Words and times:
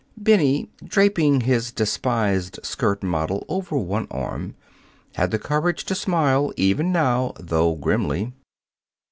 Bennie, 0.17 0.67
draping 0.83 1.41
his 1.41 1.71
despised 1.71 2.57
skirt 2.63 3.03
model 3.03 3.45
over 3.47 3.77
one 3.77 4.07
arm, 4.09 4.55
had 5.13 5.29
the 5.29 5.37
courage 5.37 5.85
to 5.85 5.93
smile 5.93 6.51
even 6.57 6.91
now, 6.91 7.33
though 7.39 7.75
grimly. 7.75 8.33